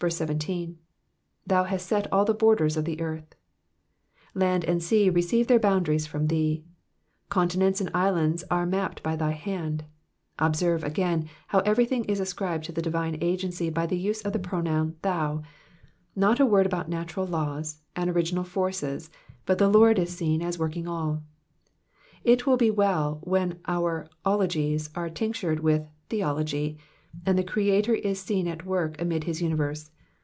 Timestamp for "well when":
22.71-23.59